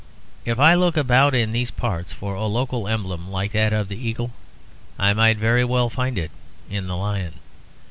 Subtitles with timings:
[0.45, 3.95] If I looked about in these parts for a local emblem like that of the
[3.97, 4.31] eagle,
[4.97, 6.31] I might very well find it
[6.71, 7.33] in the lion.